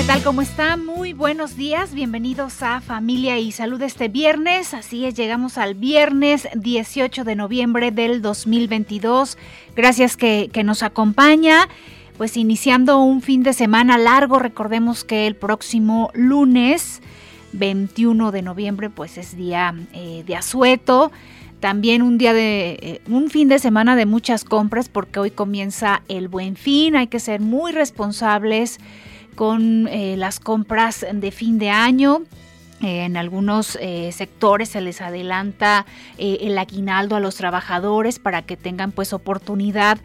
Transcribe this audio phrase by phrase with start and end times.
[0.00, 0.22] ¿Qué tal?
[0.22, 0.78] ¿Cómo está?
[0.78, 1.92] Muy buenos días.
[1.92, 4.72] Bienvenidos a Familia y Salud este viernes.
[4.72, 9.36] Así es, llegamos al viernes 18 de noviembre del 2022.
[9.76, 11.68] Gracias que, nos acompaña.
[12.16, 17.02] Pues iniciando un fin de semana largo, recordemos que el próximo lunes
[17.52, 21.12] 21 de noviembre pues es día eh, de asueto.
[21.60, 26.00] También un día de eh, un fin de semana de muchas compras porque hoy comienza
[26.08, 26.96] el buen fin.
[26.96, 28.78] Hay que ser muy responsables
[29.34, 32.22] con eh, las compras de fin de año.
[32.82, 35.84] Eh, en algunos eh, sectores se les adelanta
[36.16, 39.98] el aguinaldo a los trabajadores para que tengan pues oportunidad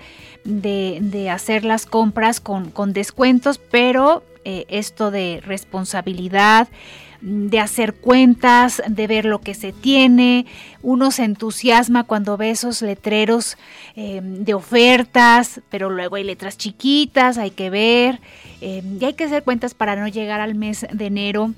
[0.43, 6.67] de, hacer las compras con, con descuentos, pero esto de responsabilidad,
[7.25, 10.45] de hacer cuentas, de ver lo que se tiene.
[10.83, 13.57] Uno se entusiasma cuando ve esos letreros
[13.95, 18.21] eh, de ofertas, pero luego hay letras chiquitas, hay que ver.
[18.61, 21.51] Eh, y hay que hacer cuentas para no llegar al mes de enero.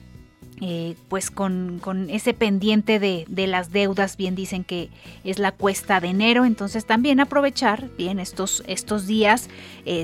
[0.62, 1.80] Eh, pues con,
[2.10, 4.90] ese pendiente de, las deudas, bien dicen que
[5.24, 9.50] es la cuesta de enero, entonces también aprovechar bien estos, estos días,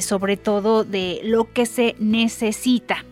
[0.01, 3.03] sobre todo de lo que se necesita,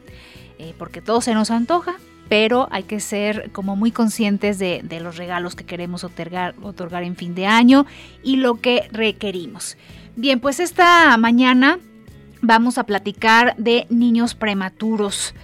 [0.78, 1.96] porque todo se nos antoja,
[2.32, 7.18] pero hay que ser como muy conscientes de, los regalos que queremos otorgar, otorgar en
[7.18, 7.86] fin de año
[8.24, 9.76] y lo que requerimos.
[10.16, 11.78] Bien, pues esta mañana
[12.42, 15.36] vamos a platicar de niños prematuros.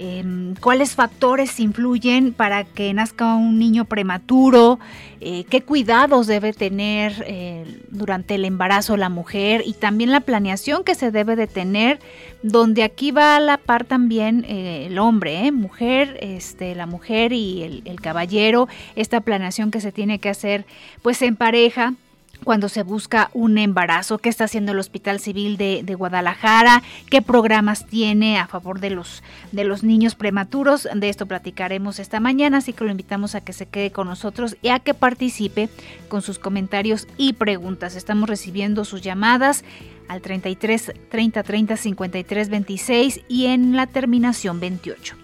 [0.00, 4.80] Em, cuáles factores influyen para que nazca un niño prematuro,
[5.20, 10.82] eh, qué cuidados debe tener eh, durante el embarazo la mujer y también la planeación
[10.82, 12.00] que se debe de tener,
[12.42, 17.62] donde aquí va a la par también eh, el hombre, mujer, este, la mujer y
[17.62, 18.66] el, el caballero,
[18.96, 20.66] esta planeación que se tiene que hacer
[21.02, 21.94] pues en pareja
[22.44, 27.86] cuando se busca un embarazo, qué está haciendo el Hospital Civil de, Guadalajara, qué programas
[27.86, 29.22] tiene a favor de los,
[29.52, 30.88] de los niños prematuros.
[30.94, 34.56] De esto platicaremos esta mañana, así que lo invitamos a que se quede con nosotros
[34.62, 35.68] y a que participe
[36.08, 37.96] con sus comentarios y preguntas.
[37.96, 39.64] Estamos recibiendo sus llamadas
[40.08, 45.16] al 33 30 30 53 26 y en la terminación 28.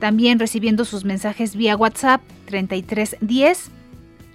[0.00, 3.70] También recibiendo sus mensajes vía WhatsApp 33 10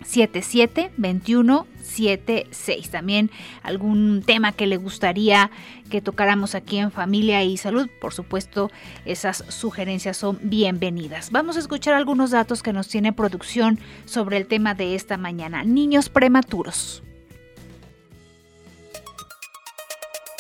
[0.06, 2.90] 77 21 76.
[2.90, 3.32] También
[3.64, 5.52] algún tema que le gustaría
[5.90, 8.72] que tocáramos aquí en Familia y Salud, por supuesto,
[9.06, 11.32] esas sugerencias son bienvenidas.
[11.32, 15.64] Vamos a escuchar algunos datos que nos tiene producción sobre el tema de esta mañana,
[15.64, 17.04] niños prematuros.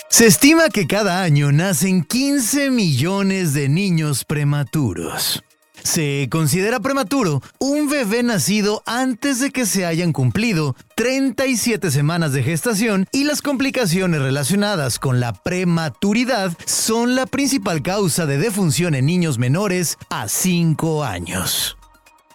[0.10, 5.44] Se estima que cada año nacen 15 millones de niños prematuros.
[5.84, 12.44] Se considera prematuro un bebé nacido antes de que se hayan cumplido 37 semanas de
[12.44, 19.06] gestación y las complicaciones relacionadas con la prematuridad son la principal causa de defunción en
[19.06, 21.78] niños menores a 5 años.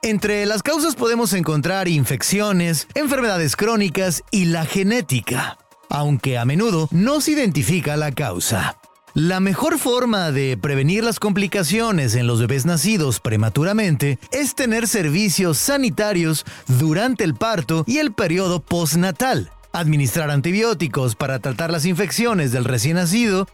[0.02, 5.56] Entre las causas podemos encontrar infecciones, enfermedades crónicas y la genética,
[5.88, 8.76] aunque a menudo no se identifica la causa.
[9.14, 15.56] La mejor forma de prevenir las complicaciones en los bebés nacidos prematuramente es tener servicios
[15.56, 22.64] sanitarios durante el parto y el periodo postnatal, administrar antibióticos para tratar las infecciones del
[22.64, 23.46] recién nacido,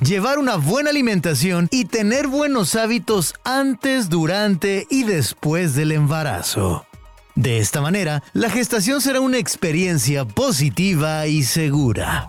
[0.00, 6.84] llevar una buena alimentación y tener buenos hábitos antes, durante y después del embarazo.
[7.34, 12.28] De esta manera, la gestación será una experiencia positiva y segura.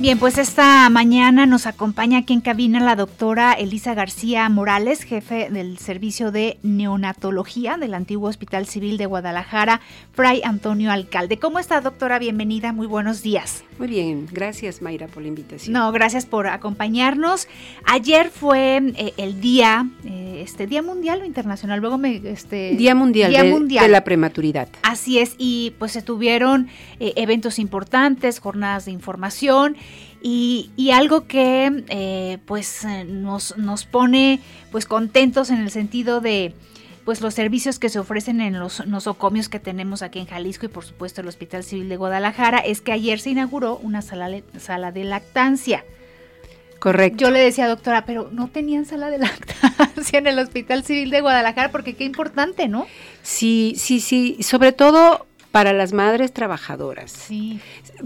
[0.00, 5.50] Bien, pues esta mañana nos acompaña aquí en cabina la doctora Elisa García Morales, jefe
[5.50, 9.82] del Servicio de Neonatología del antiguo Hospital Civil de Guadalajara,
[10.14, 11.38] Fray Antonio Alcalde.
[11.38, 12.18] ¿Cómo está, doctora?
[12.18, 13.62] Bienvenida, muy buenos días.
[13.78, 15.74] Muy bien, gracias Mayra por la invitación.
[15.74, 17.46] No, gracias por acompañarnos.
[17.84, 22.22] Ayer fue eh, el día, eh, este Día Mundial o Internacional, luego me...
[22.24, 23.32] Este, día Mundial,
[23.68, 24.68] de, la Prematuridad.
[24.82, 26.68] Así es, y pues se tuvieron
[27.00, 29.76] eh, eventos importantes, jornadas de información
[30.22, 34.40] y, algo que eh, pues eh, nos, nos pone
[34.70, 36.54] pues contentos en el sentido de
[37.04, 40.68] pues los servicios que se ofrecen en los nosocomios que tenemos aquí en Jalisco y
[40.68, 44.92] por supuesto el Hospital Civil de Guadalajara es que ayer se inauguró una sala, sala
[44.92, 45.84] de lactancia.
[46.78, 47.18] Correcto.
[47.18, 51.20] Yo le decía, doctora, pero no tenían sala de lactancia en el Hospital Civil de
[51.20, 52.86] Guadalajara, porque qué importante, ¿no?
[53.22, 57.10] Sí, sí, sí, sobre todo para las madres trabajadoras.
[57.10, 57.60] Sí.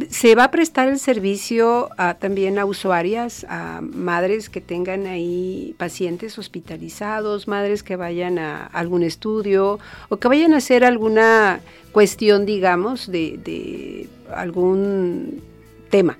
[0.08, 6.38] Se va a prestar el servicio también a usuarias, a madres que tengan ahí pacientes
[6.38, 11.60] hospitalizados, madres que vayan a algún estudio o que vayan a hacer alguna
[11.92, 15.42] cuestión, digamos, de, algún
[15.90, 16.18] tema.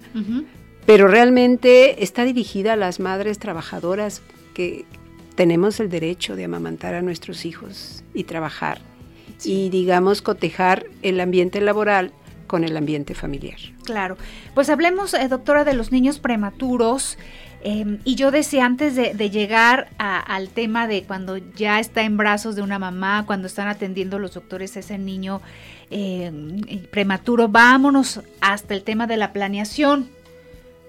[0.85, 4.20] Pero realmente está dirigida a las madres trabajadoras
[4.53, 4.85] que
[5.35, 8.81] tenemos el derecho de amamantar a nuestros hijos y trabajar
[9.43, 12.13] y digamos cotejar el ambiente laboral
[12.47, 13.59] con el ambiente familiar.
[13.85, 14.17] Claro.
[14.55, 17.19] Pues hablemos, eh, doctora, de los niños prematuros.
[17.63, 22.57] Em, y yo decía antes de, llegar al tema de cuando ya está en brazos
[22.57, 25.41] de una mamá, cuando están atendiendo los doctores ese niño
[25.91, 26.61] em,
[26.91, 30.11] prematuro, vámonos hasta el tema de la planeación.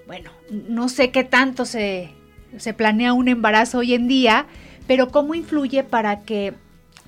[0.06, 2.10] Bueno, no sé qué tanto se,
[2.58, 4.46] se planea un embarazo hoy en día,
[4.86, 6.52] pero cómo influye para que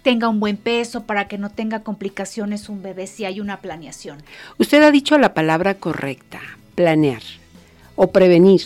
[0.02, 4.18] tenga un buen peso, para que no tenga complicaciones un bebé si hay una planeación.
[4.58, 6.40] Usted ha dicho la palabra correcta,
[6.74, 7.22] planear
[7.96, 8.62] o prevenir.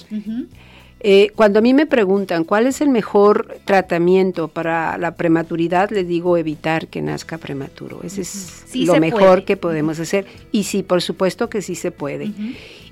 [1.05, 6.07] Eh, cuando a mí me preguntan cuál es el mejor tratamiento para la prematuridad, les
[6.07, 8.01] digo evitar que nazca prematuro.
[8.05, 10.27] Ese es lo mejor que podemos hacer.
[10.53, 12.31] Y sí, por supuesto que sí se puede.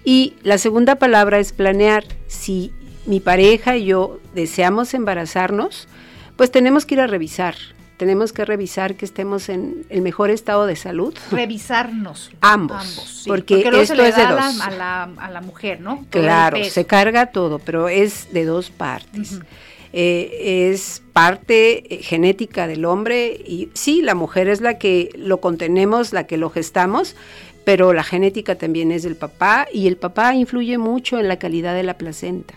[0.05, 2.05] Y la segunda palabra es planear.
[2.27, 2.73] Si
[3.07, 5.87] mi pareja y yo deseamos embarazarnos,
[6.37, 7.55] pues tenemos que ir a revisar
[8.01, 11.15] tenemos que revisar que estemos en el mejor estado de salud.
[11.31, 12.31] Revisarnos.
[12.41, 13.25] Ambos.
[13.27, 14.59] porque, esto es de dos.
[14.63, 16.07] A la, a la, mujer, ¿no?
[16.09, 19.41] claro, se carga todo, pero es de dos partes.
[19.93, 25.43] Eh, es parte eh, genética del hombre y sí, la mujer es la que lo
[25.43, 27.17] contenemos, la que lo gestamos,
[27.65, 31.75] pero la genética también es del papá y el papá influye mucho en la calidad
[31.75, 32.55] de la placenta.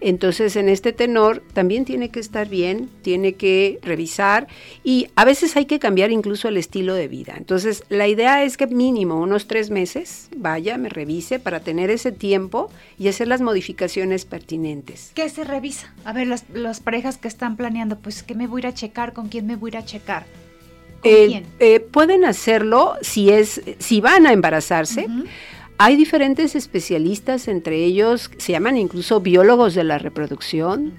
[0.00, 4.48] Entonces, en este tenor también tiene que estar bien, tiene que revisar
[4.82, 7.34] y a veces hay que cambiar incluso el estilo de vida.
[7.36, 12.12] Entonces, la idea es que mínimo unos tres meses vaya, me revise para tener ese
[12.12, 15.12] tiempo y hacer las modificaciones pertinentes.
[15.14, 15.92] ¿Qué se revisa?
[16.04, 18.74] A ver, las, las parejas que están planeando, pues, ¿qué me voy a ir a
[18.74, 19.12] checar?
[19.12, 20.26] ¿Con quién me voy a ir a checar?
[21.04, 25.06] Eh, eh, pueden hacerlo si es si van a embarazarse.
[25.76, 30.94] Hay diferentes especialistas, entre ellos se llaman incluso biólogos de la reproducción,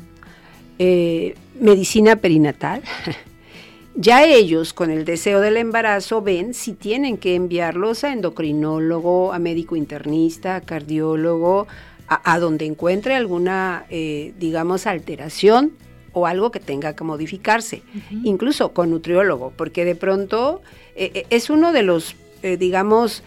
[0.77, 2.83] eh, medicina perinatal.
[3.95, 9.39] ya ellos, con el deseo del embarazo, ven si tienen que enviarlos a endocrinólogo, a
[9.39, 11.67] médico internista, a cardiólogo,
[12.07, 15.71] a, donde encuentre alguna, digamos, alteración
[16.15, 17.83] o algo que tenga que modificarse,
[18.23, 20.61] incluso con nutriólogo, porque de pronto
[20.95, 23.21] eh, eh, es uno de los, eh, digamos,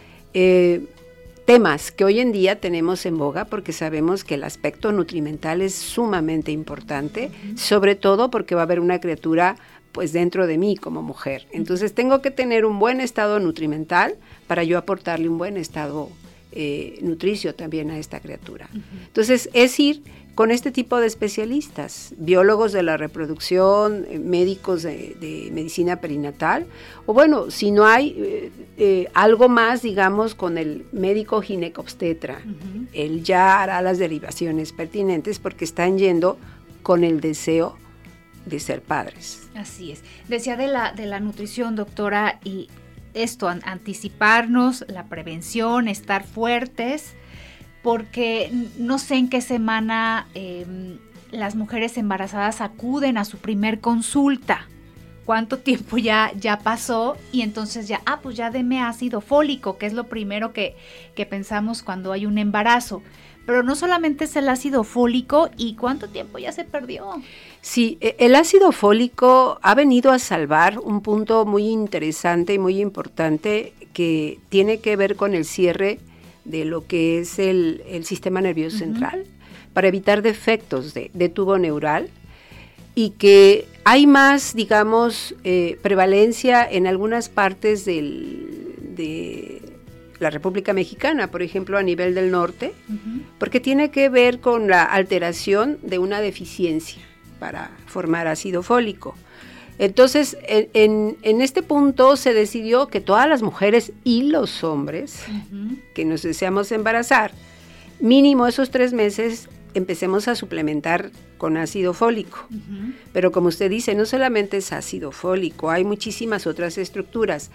[1.44, 5.75] temas que hoy en día tenemos en boga porque sabemos que el aspecto nutrimental es
[5.75, 9.56] sumamente importante, sobre todo porque va a haber una criatura
[9.93, 11.46] pues dentro de mí como mujer.
[11.50, 14.14] Entonces tengo que tener un buen estado nutrimental
[14.46, 16.08] para yo aportarle un buen estado
[17.02, 18.69] nutricio también a esta criatura.
[19.08, 20.02] Entonces es ir
[20.38, 26.69] con este tipo de especialistas, biólogos de la reproducción, eh, médicos de, medicina perinatal,
[27.06, 32.40] o bueno, si no hay eh, eh, algo más, digamos, con el médico ginecobstetra,
[32.93, 36.38] él ya hará las derivaciones pertinentes porque están yendo
[36.85, 37.76] con el deseo
[38.46, 39.50] de ser padres.
[39.56, 40.04] Así es.
[40.28, 42.68] Decía de la, de la nutrición, doctora, y
[43.12, 47.16] esto, anticiparnos, la prevención, estar fuertes
[47.82, 50.99] porque no sé en qué semana em,
[51.30, 54.66] las mujeres embarazadas acuden a su primer consulta.
[55.25, 57.16] ¿Cuánto tiempo ya, ya pasó?
[57.32, 60.75] Y entonces ya, ah, pues ya deme ácido fólico, que es lo primero que,
[61.14, 63.02] que pensamos cuando hay un embarazo.
[63.44, 67.11] Pero no solamente es el ácido fólico, ¿y cuánto tiempo ya se perdió?
[67.61, 72.80] Sí, e, el ácido fólico ha venido a salvar un punto muy interesante y muy
[72.80, 75.99] importante que tiene que ver con el cierre
[76.49, 79.25] de lo que es el, sistema nervioso central
[79.73, 82.09] para evitar defectos de, tubo neural
[82.95, 89.62] y que hay más, digamos, eh, prevalencia en algunas partes de
[90.19, 92.73] la República Mexicana, por ejemplo, a nivel del norte,
[93.38, 97.02] porque tiene que ver con la alteración de una deficiencia
[97.38, 99.14] para formar ácido fólico.
[99.78, 105.23] Entonces, en, este punto se decidió que todas las mujeres y los hombres
[105.94, 107.32] que nos deseamos embarazar,
[108.00, 112.47] mínimo esos tres meses, empecemos a suplementar con ácido fólico.
[113.12, 117.50] Pero como usted dice, no solamente es ácido fólico, hay muchísimas otras estructuras.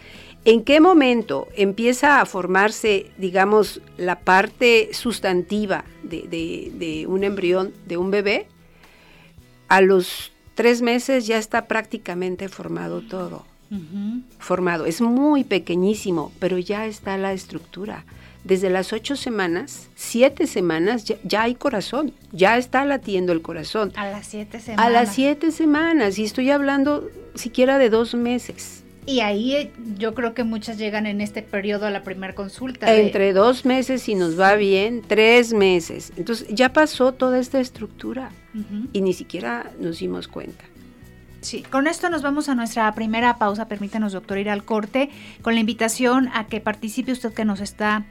[0.45, 8.11] ¿En qué momento empieza a formarse, digamos, la parte sustantiva de, un embrión, de un
[8.11, 8.47] bebé?
[9.69, 13.45] A los tres meses ya está prácticamente formado todo.
[14.37, 14.85] Formado.
[14.85, 18.05] Es muy pequeñísimo, pero ya está la estructura
[18.43, 23.93] desde las ocho semanas, siete semanas, ya, hay corazón, ya está latiendo el corazón.
[23.95, 24.85] A las siete semanas.
[24.85, 28.82] A las siete semanas, y estoy hablando siquiera de dos meses.
[29.05, 32.93] Y ahí eh, yo creo que muchas llegan en este periodo a la primera consulta.
[32.93, 36.13] Entre dos meses, si nos va bien, tres meses.
[36.17, 38.31] Entonces ya pasó toda esta estructura
[38.93, 40.63] y ni siquiera nos dimos cuenta.
[41.41, 43.67] Sí, con esto nos vamos a nuestra primera pausa.
[43.67, 45.09] Permítanos, doctor, ir al corte
[45.41, 48.05] con la invitación a que participe usted que nos está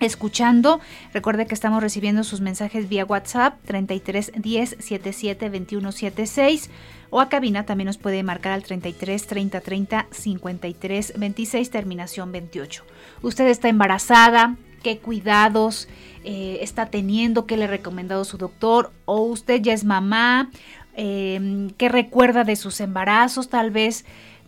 [0.00, 0.80] escuchando.
[1.12, 6.70] Recuerde que estamos recibiendo sus mensajes vía WhatsApp 33 10 77 21 76
[7.10, 12.84] o a cabina también nos puede marcar al 33 30 30 53 26 terminación 28.
[13.22, 15.88] Usted está embarazada, qué cuidados
[16.24, 20.50] eh, está teniendo, qué le ha recomendado su doctor o usted ya es mamá,
[20.94, 24.04] eh, qué recuerda de sus embarazos, tal vez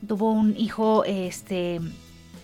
[0.07, 1.81] tuvo un hijo este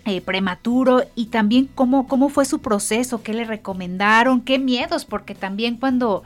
[0.06, 5.34] eh, prematuro y también cómo, cómo fue su proceso, qué le recomendaron, qué miedos, porque
[5.34, 6.25] también cuando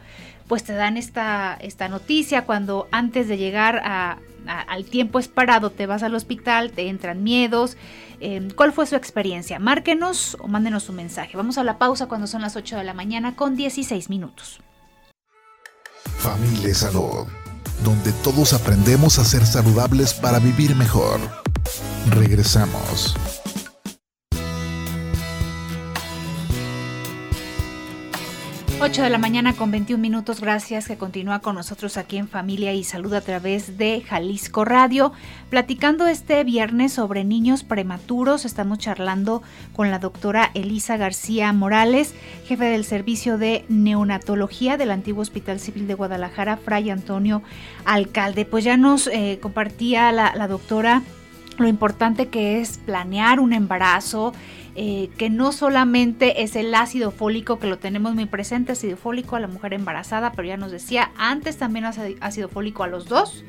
[0.48, 3.82] pues te dan esta, esta noticia, cuando antes de llegar
[4.46, 7.76] al tiempo esperado te vas al hospital, te entran miedos.
[8.20, 9.58] Em, ¿Cuál fue su experiencia?
[9.58, 11.36] Márquenos o mándenos un mensaje.
[11.36, 14.60] Vamos a la pausa cuando son las 8 de la mañana con 16 minutos.
[16.16, 17.26] Familia Salud,
[17.84, 21.20] donde todos aprendemos a ser saludables para vivir mejor.
[22.10, 23.14] Regresamos.
[28.80, 32.74] 8 de la mañana con 21 minutos, gracias que continúa con nosotros aquí en Familia
[32.74, 35.12] y Salud a través de Jalisco Radio.
[35.50, 39.42] Platicando este viernes sobre niños prematuros, estamos charlando
[39.72, 42.14] con la doctora Elisa García Morales,
[42.46, 47.42] jefe del servicio de neonatología del antiguo Hospital Civil de Guadalajara, Fray Antonio
[47.84, 48.44] Alcalde.
[48.44, 51.02] Pues ya nos eh, compartía la, la doctora
[51.58, 54.32] lo importante que es planear un embarazo,
[54.74, 59.36] eh, que no solamente es el ácido fólico, que lo tenemos muy presente, ácido fólico
[59.36, 63.44] a la mujer embarazada, pero ya nos decía, antes también ácido fólico a los dos,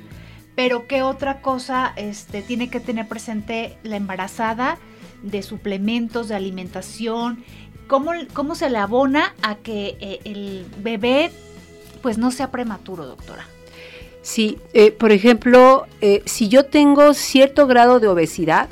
[0.55, 4.77] pero qué otra cosa este, tiene que tener presente la embarazada
[5.21, 7.43] de suplementos, de alimentación,
[7.87, 11.31] cómo, cómo se le abona a que eh, el bebé
[12.01, 13.45] pues no sea prematuro, doctora.
[14.21, 15.85] Sí, eh, por ejemplo,
[16.25, 18.69] si yo tengo cierto grado de obesidad,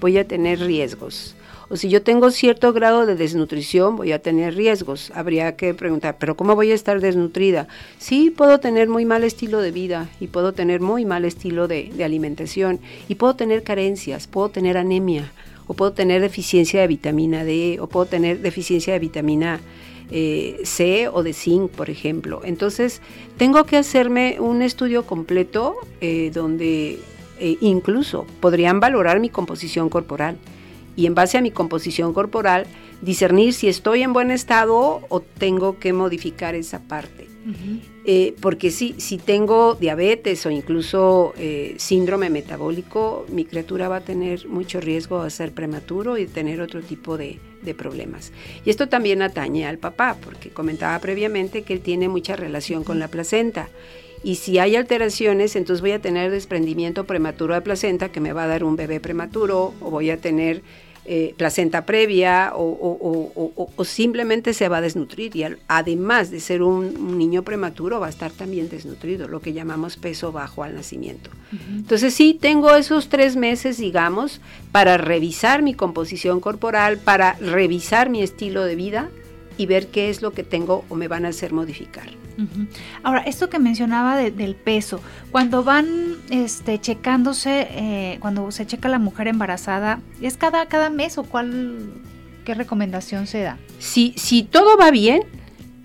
[0.00, 1.36] voy a tener riesgos
[1.70, 5.12] o si yo tengo cierto grado de desnutrición, voy a tener riesgos.
[5.14, 7.68] Habría que preguntar, ¿pero cómo voy a estar desnutrida?
[7.98, 11.92] Sí, puedo tener muy mal estilo de vida y puedo tener muy mal estilo de,
[12.04, 15.30] alimentación y puedo tener carencias, puedo tener anemia
[15.68, 19.60] o puedo tener deficiencia de vitamina D o puedo tener deficiencia de vitamina
[20.10, 22.40] eh, C o de zinc, por ejemplo.
[22.42, 23.00] Entonces,
[23.36, 26.98] tengo que hacerme un estudio completo eh, donde
[27.38, 30.36] eh, incluso podrían valorar mi composición corporal
[31.00, 32.66] y en base a mi composición corporal
[33.00, 37.26] discernir si estoy en buen estado o tengo que modificar esa parte.
[38.04, 44.00] Eh, porque si, si tengo diabetes o incluso eh, síndrome metabólico, mi criatura va a
[44.02, 48.30] tener mucho riesgo de ser prematuro y tener otro tipo de, de problemas.
[48.66, 52.98] Y esto también atañe al papá, porque comentaba previamente que él tiene mucha relación con
[52.98, 53.70] la placenta.
[54.22, 58.44] Y si hay alteraciones, entonces voy a tener desprendimiento prematuro de placenta que me va
[58.44, 60.62] a dar un bebé prematuro o voy a tener
[61.06, 67.42] eh, placenta previa o, simplemente se va a desnutrir y además de ser un, niño
[67.42, 71.30] prematuro va a estar también desnutrido, lo que llamamos peso bajo al nacimiento.
[71.68, 74.40] Entonces sí, tengo esos tres meses, digamos,
[74.72, 79.08] para revisar mi composición corporal, para revisar mi estilo de vida
[79.56, 82.08] y ver qué es lo que tengo o me van a hacer modificar.
[83.02, 85.86] Ahora, esto que mencionaba del peso, cuando van
[86.30, 91.92] este, checándose, eh, cuando se checa la mujer embarazada, ¿es cada, cada mes o cuál,
[92.44, 93.58] qué recomendación se da?
[93.78, 95.22] Si, si todo va bien,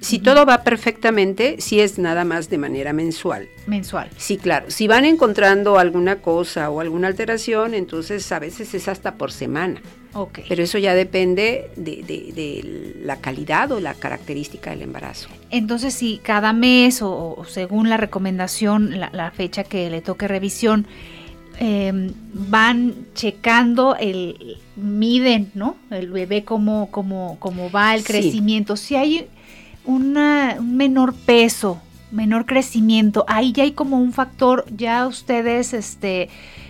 [0.05, 3.49] si todo va perfectamente, si es nada más de manera mensual.
[3.65, 4.07] Mensual.
[4.17, 4.69] Sí, claro.
[4.69, 9.81] Si van encontrando alguna cosa o alguna alteración, entonces a veces es hasta por semana.
[10.13, 10.45] Okay.
[10.47, 15.27] Pero eso ya depende de, la calidad o la característica del embarazo.
[15.49, 20.85] Entonces, si cada mes o, según la recomendación, la, fecha que le toque revisión,
[21.57, 25.77] em, van checando el miden, ¿no?
[25.89, 28.77] El bebé cómo, cómo, cómo va el crecimiento.
[28.77, 29.27] Si hay
[29.85, 30.13] un
[30.77, 36.29] menor peso, menor crecimiento, ahí ya hay como un factor, ya ustedes, este,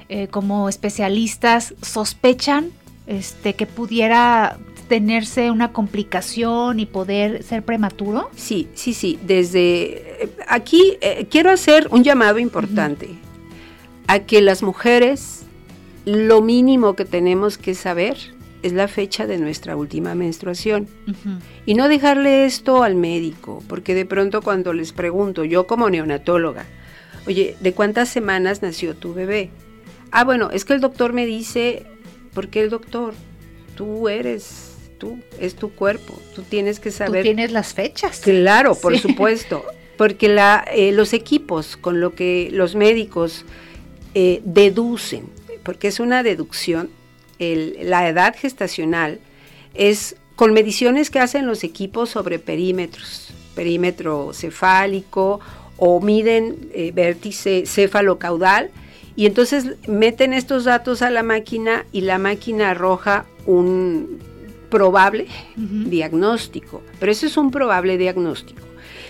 [0.09, 2.71] eh, como especialistas, sospechan
[3.07, 4.57] este, que pudiera
[4.87, 8.29] tenerse una complicación y poder ser prematuro?
[8.35, 9.19] Sí, sí, sí.
[9.25, 13.09] Desde eh, aquí eh, quiero hacer un llamado importante
[14.07, 15.43] a que las mujeres
[16.05, 20.87] lo mínimo que tenemos que saber es la fecha de nuestra última menstruación.
[21.65, 26.65] Y no dejarle esto al médico, porque de pronto cuando les pregunto, yo como neonatóloga,
[27.27, 29.51] oye, ¿de cuántas semanas nació tu bebé?
[30.11, 31.85] Ah, bueno, es que el doctor me dice,
[32.33, 33.13] ¿por qué el doctor?
[33.75, 37.21] Tú eres, tú, es tu cuerpo, tú tienes que saber.
[37.21, 38.21] Tú tienes las fechas.
[38.21, 39.63] Claro, por supuesto,
[39.97, 43.45] porque la, eh, los equipos con lo que los médicos
[44.13, 45.25] eh, deducen,
[45.63, 46.89] porque es una deducción,
[47.39, 49.19] la edad gestacional
[49.73, 55.39] es con mediciones que hacen los equipos sobre perímetros, perímetro cefálico
[55.77, 58.69] o miden eh, vértice céfalo-caudal
[59.15, 64.19] y entonces meten estos datos a la máquina y la máquina arroja un
[64.69, 68.61] probable diagnóstico, pero eso es un probable diagnóstico.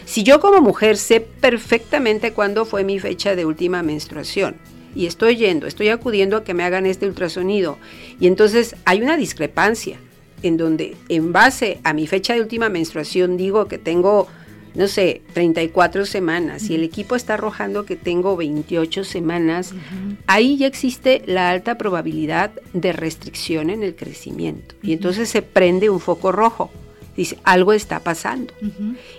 [0.06, 4.58] Si yo como mujer sé perfectamente cuándo fue mi fecha de última menstruación,
[4.96, 7.78] y estoy yendo, estoy acudiendo a que me hagan este ultrasonido.
[8.20, 10.00] Y entonces hay una discrepancia
[10.42, 14.28] en donde en base a mi fecha de última menstruación digo que tengo,
[14.74, 19.74] no sé, 34 semanas y el equipo está arrojando que tengo 28 semanas,
[20.28, 24.76] ahí ya existe la alta probabilidad de restricción en el crecimiento.
[24.82, 26.72] Y entonces se prende un foco rojo.
[27.16, 28.54] Dice, algo está pasando.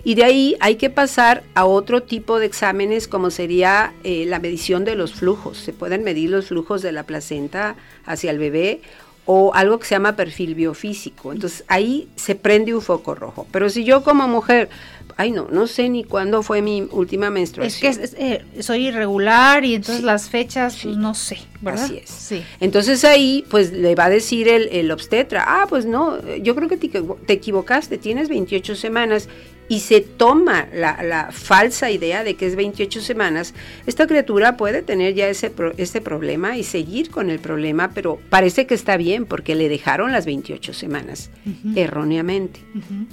[0.04, 4.38] Y de ahí hay que pasar a otro tipo de exámenes como sería eh, la
[4.38, 5.56] medición de los flujos.
[5.58, 8.80] Se pueden medir los flujos de la placenta hacia el bebé
[9.26, 11.32] o algo que se llama perfil biofísico.
[11.32, 13.46] Entonces ahí se prende un foco rojo.
[13.50, 14.68] Pero si yo como mujer
[15.16, 17.92] ay no, no sé ni cuándo fue mi última menstruación.
[17.92, 21.84] Es que eh, soy irregular y entonces las fechas, pues, no sé, ¿verdad?
[21.84, 22.10] Así es.
[22.10, 22.42] Sí.
[22.60, 26.68] Entonces ahí, pues le va a decir el, el obstetra, ah, pues no, yo creo
[26.68, 29.28] que te, te equivocaste, tienes 28 semanas
[29.68, 33.54] y se toma la, falsa idea de que es 28 semanas,
[33.86, 38.66] esta criatura puede tener ya ese, ese problema y seguir con el problema, pero parece
[38.66, 41.30] que está bien porque le dejaron las 28 semanas
[41.74, 42.60] erróneamente.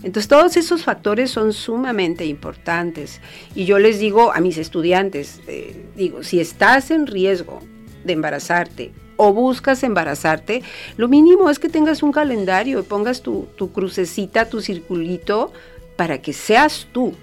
[0.04, 3.21] Entonces todos esos factores son sumamente importantes.
[3.56, 7.62] Y yo les digo a mis estudiantes, eh, digo, si estás en riesgo
[8.04, 10.63] de embarazarte o buscas embarazarte,
[10.97, 15.51] lo mínimo es que tengas un calendario y pongas tu, tu crucecita, tu circulito,
[15.95, 17.13] para que seas tú,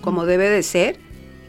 [0.00, 0.98] como debe de ser,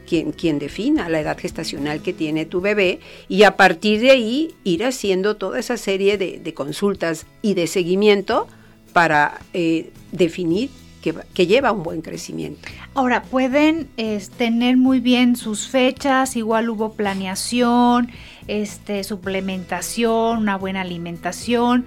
[0.08, 4.56] quien, quien, defina la edad gestacional que tiene tu bebé y a partir de ahí
[4.64, 8.48] ir haciendo toda esa serie de, consultas y de seguimiento
[8.94, 10.70] para eh, definir
[11.02, 12.68] que, que, lleva un buen crecimiento.
[12.94, 13.90] Ahora, pueden
[14.38, 18.10] tener muy bien sus fechas, igual hubo planeación,
[18.48, 21.86] este, suplementación, una buena alimentación,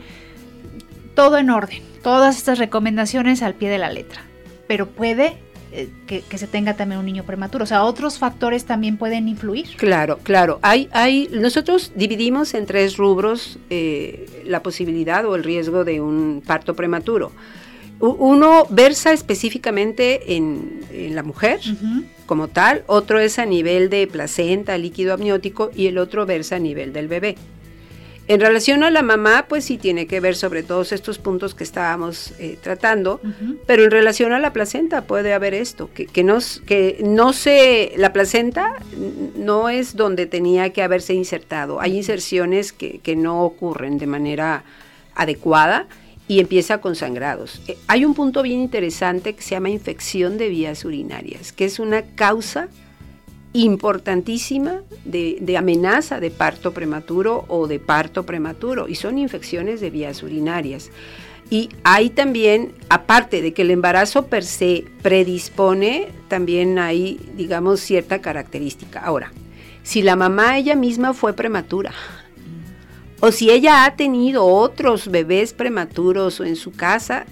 [1.14, 4.29] todo en orden, todas estas recomendaciones al pie de la letra
[4.70, 5.36] pero puede
[5.72, 7.64] eh, que, se tenga también un niño prematuro.
[7.64, 9.66] O sea, otros factores también pueden influir.
[9.76, 10.60] Claro, claro.
[10.62, 16.40] Hay, hay, nosotros dividimos en tres rubros eh, la posibilidad o el riesgo de un
[16.46, 17.32] parto prematuro.
[17.98, 21.58] Uno versa específicamente en, la mujer
[22.26, 26.60] como tal, otro es a nivel de placenta, líquido amniótico y el otro versa a
[26.60, 27.36] nivel del bebé.
[28.30, 31.64] En relación a la mamá, pues sí tiene que ver sobre todos estos puntos que
[31.64, 33.20] estábamos eh, tratando,
[33.66, 37.92] pero en relación a la placenta puede haber esto, que, que, no, que no se,
[37.96, 38.76] la placenta
[39.34, 41.80] no es donde tenía que haberse insertado.
[41.80, 44.62] Hay inserciones que, que no ocurren de manera
[45.16, 45.88] adecuada
[46.28, 47.60] y empieza con sangrados.
[47.66, 51.80] Eh, hay un punto bien interesante que se llama infección de vías urinarias, que es
[51.80, 52.68] una causa
[53.52, 60.22] importantísima de, amenaza de parto prematuro o de parto prematuro y son infecciones de vías
[60.22, 60.90] urinarias.
[61.50, 68.20] Y hay también, aparte de que el embarazo per se predispone, también hay, digamos, cierta
[68.20, 69.00] característica.
[69.00, 69.32] Ahora,
[69.82, 71.92] si la mamá ella misma fue prematura,
[73.18, 77.26] o si ella ha tenido otros bebés prematuros o en su casa,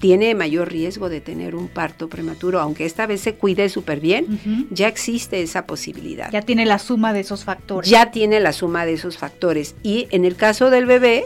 [0.00, 4.66] tiene mayor riesgo de tener un parto prematuro, aunque esta vez se cuide súper bien,
[4.70, 6.30] ya existe esa posibilidad.
[6.30, 7.90] Ya tiene la suma de esos factores.
[7.90, 9.74] Ya tiene la suma de esos factores.
[9.82, 11.24] Y en el caso del bebé,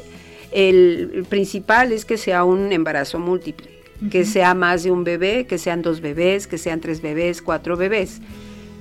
[0.52, 3.70] el principal es que sea un embarazo múltiple,
[4.10, 7.76] que sea más de un bebé, que sean dos bebés, que sean tres bebés, cuatro
[7.76, 8.20] bebés.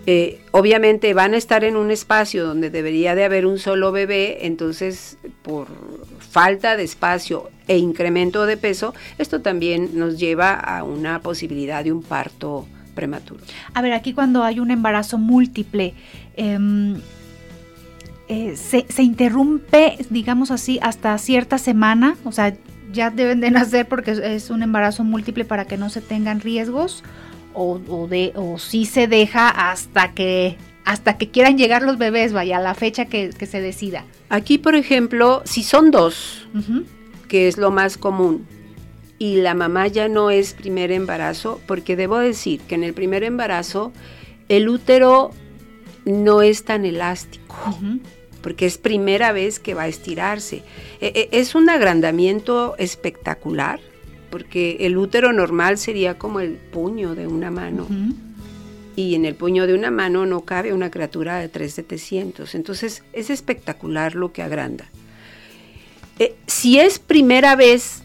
[0.06, 4.48] Eh, obviamente van a estar en un espacio donde debería de haber un solo bebé,
[4.48, 5.68] entonces por
[6.18, 11.94] falta de espacio e incremento de peso, esto también nos lleva a una posibilidad de
[11.94, 13.40] un parto prematuro.
[13.74, 15.94] A ver, aquí cuando hay un embarazo múltiple,
[16.36, 16.96] em,
[18.28, 22.58] eh, se, se, interrumpe, digamos así, hasta cierta semana, o sea,
[22.92, 27.04] ya deben de nacer porque es un embarazo múltiple para que no se tengan riesgos,
[27.54, 32.34] o, o de, o sí se deja hasta que hasta que quieran llegar los bebés,
[32.34, 34.06] vaya, a la fecha que, se decida.
[34.30, 36.48] Aquí, por ejemplo, si son dos,
[37.30, 38.46] que es lo más común,
[39.18, 43.24] y la mamá ya no es primer embarazo, porque debo decir que en el primer
[43.24, 43.94] embarazo
[44.50, 45.32] el útero
[46.06, 47.56] no es tan elástico,
[48.42, 50.64] porque es primera vez que va a estirarse.
[51.02, 53.80] E, e, es un agrandamiento espectacular,
[54.32, 57.88] porque el útero normal sería como el puño de una mano
[58.96, 62.54] y en el puño de una mano no cabe una criatura de 3,700.
[62.54, 64.90] Entonces es espectacular lo que agranda.
[66.20, 68.04] Eh, si es primera vez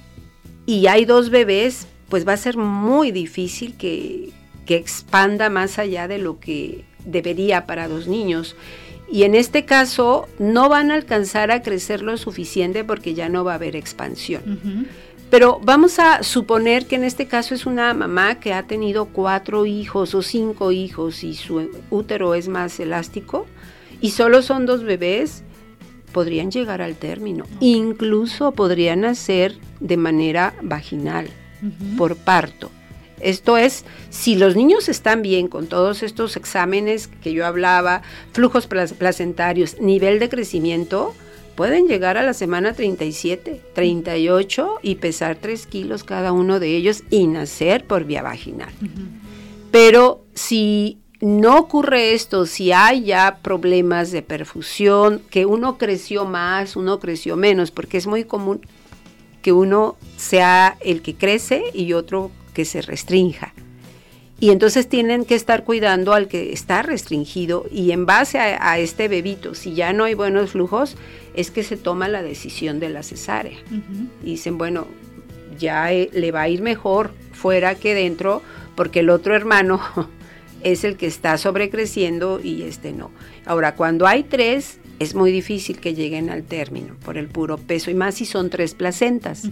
[0.67, 4.31] y hay dos bebés, pues va a ser muy difícil que,
[4.67, 8.57] que expanda más allá de lo que debería para dos niños.
[9.11, 13.45] Y en este caso no van a alcanzar a crecer lo suficiente porque ya no
[13.45, 14.89] va a haber expansión.
[15.31, 19.67] Pero vamos a suponer que en este caso es una mamá que ha tenido cuatro
[19.67, 23.47] hijos o cinco hijos y su útero es más elástico
[24.01, 25.43] y solo son dos bebés,
[26.15, 27.45] podrían llegar al término.
[27.61, 31.29] Incluso podrían nacer de manera vaginal,
[31.99, 32.71] por parto.
[33.21, 38.67] Esto es, si los niños están bien con todos estos exámenes que yo hablaba, flujos
[38.67, 41.15] placentarios, nivel de crecimiento,
[41.55, 47.03] pueden llegar a la semana 37, 38 y pesar 3 kilos cada uno de ellos
[47.11, 48.73] y nacer por vía vaginal.
[49.71, 56.77] Pero si no ocurre esto, si hay ya problemas de perfusión, que uno creció más,
[56.77, 58.61] uno creció menos, porque es muy común
[59.41, 63.55] que uno sea el que crece y otro que se restrinja.
[64.39, 69.09] Y entonces tienen que estar cuidando al que está restringido y en base a, este
[69.09, 70.95] bebito, si ya no hay buenos flujos,
[71.35, 73.57] es que se toma la decisión de la cesárea.
[74.23, 74.87] Y dicen, bueno,
[75.59, 78.43] ya eh, le va a ir mejor fuera que dentro
[78.75, 79.81] porque el otro hermano
[80.65, 83.11] es el que está sobrecreciendo y este no.
[83.47, 87.91] Ahora, cuando hay tres, es muy difícil que lleguen al término por el puro peso
[87.91, 89.49] y más si son tres placentas,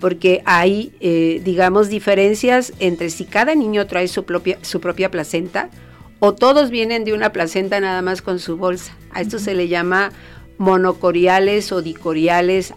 [0.00, 5.70] porque hay, eh, digamos, diferencias entre si cada niño trae su propia, su propia placenta
[6.18, 8.94] o todos vienen de una placenta nada más con su bolsa.
[9.10, 10.12] A esto se le llama
[10.62, 12.72] monocoriales o dicoriales,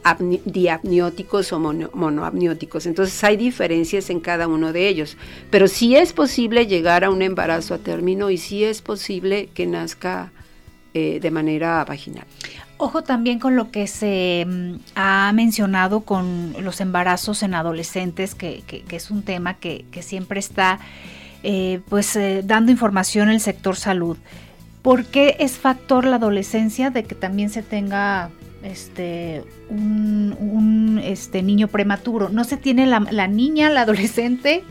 [0.45, 2.88] diapnióticos o monoapnióticos.
[2.88, 5.17] Entonces hay diferencias en cada uno de ellos.
[5.52, 9.67] Pero sí es posible llegar a un embarazo a término y sí es posible que
[9.67, 10.32] nazca
[10.95, 12.26] eh, de manera vaginal.
[12.78, 18.63] Ojo también con lo que se mm, ha mencionado con los embarazos en adolescentes, que,
[18.89, 20.80] es un tema que, siempre está
[21.43, 24.17] eh, pues eh, dando información el sector salud.
[24.86, 28.30] ¿Por qué es factor la adolescencia de que también se tenga
[28.62, 32.30] este un, este niño prematuro?
[32.30, 34.63] ¿No se tiene la, la niña, la adolescente?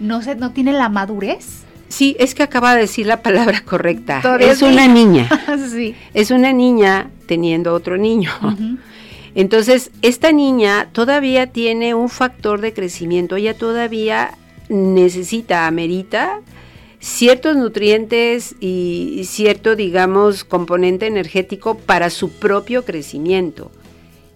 [0.00, 1.62] ¿No, se, ¿No tiene la madurez?
[1.86, 4.20] Sí, es que acaba de decir la palabra correcta.
[4.40, 5.28] Es una niña.
[5.70, 5.94] sí.
[6.12, 8.32] Es una niña teniendo otro niño.
[9.36, 14.32] Entonces, esta niña todavía tiene un factor de crecimiento, ella todavía
[14.68, 16.40] necesita, amerita
[17.06, 23.70] ciertos nutrientes y cierto, digamos, componente energético para su propio crecimiento.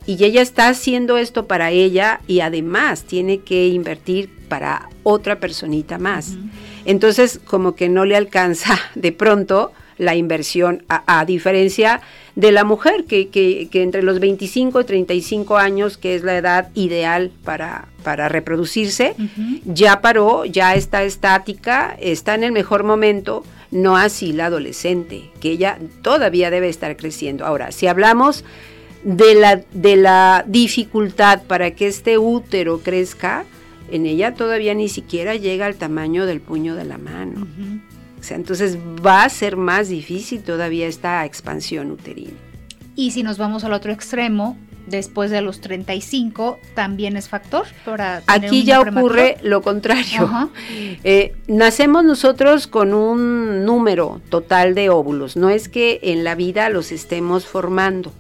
[0.07, 5.99] Y ella está haciendo esto para ella y además tiene que invertir para otra personita
[5.99, 6.37] más.
[6.85, 12.01] Entonces, como que no le alcanza de pronto la inversión, a, diferencia
[12.35, 16.71] de la mujer, que, que, entre los 25 y 35 años, que es la edad
[16.75, 19.15] ideal para, para reproducirse,
[19.67, 25.51] ya paró, ya está estática, está en el mejor momento, no así la adolescente, que
[25.51, 27.45] ella todavía debe estar creciendo.
[27.45, 28.43] Ahora, si hablamos
[29.05, 33.45] de la, de la dificultad para que este útero crezca,
[33.91, 37.47] en ella todavía ni siquiera llega al tamaño del puño de la mano.
[38.21, 42.37] O sea, entonces va a ser más difícil todavía esta expansión uterina.
[42.95, 48.23] Y si nos vamos al otro extremo, después de los 35, también es factor para...
[48.27, 50.51] Aquí ya ocurre lo contrario.
[51.03, 56.69] Eh, nacemos nosotros con un número total de óvulos, no es que en la vida
[56.69, 58.13] los estemos formando.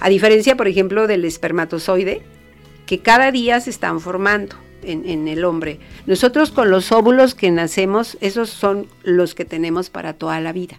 [0.00, 2.22] A diferencia, por ejemplo, del espermatozoide,
[2.86, 4.56] que cada día se están formando
[4.86, 5.78] en, el hombre.
[6.06, 10.78] Nosotros con los óvulos que nacemos, esos son los que tenemos para toda la vida.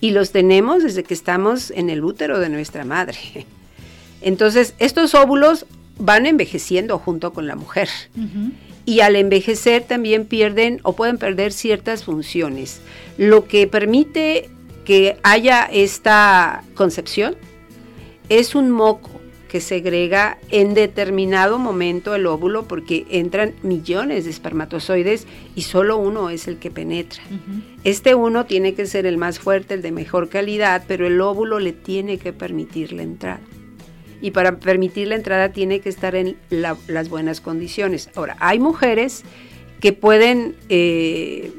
[0.00, 3.18] Y los tenemos desde que estamos en el útero de nuestra madre.
[4.20, 5.66] Entonces, estos óvulos
[5.98, 7.88] van envejeciendo junto con la mujer.
[8.84, 12.80] Y al envejecer también pierden o pueden perder ciertas funciones,
[13.16, 14.50] lo que permite
[14.84, 17.36] que haya esta concepción
[18.28, 19.21] es un moco
[19.52, 26.30] que segrega en determinado momento el óvulo porque entran millones de espermatozoides y solo uno
[26.30, 27.22] es el que penetra.
[27.84, 31.58] Este uno tiene que ser el más fuerte, el de mejor calidad, pero el óvulo
[31.58, 33.40] le tiene que permitir la entrada.
[34.22, 38.08] Y para permitir la entrada tiene que estar en las buenas condiciones.
[38.14, 39.22] Ahora, hay mujeres
[39.80, 41.52] que pueden, eh,